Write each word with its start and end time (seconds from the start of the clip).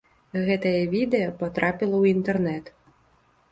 Гэтае 0.45 0.79
відэа 0.93 1.27
патрапіла 1.43 1.95
ў 2.01 2.05
інтэрнэт. 2.17 2.75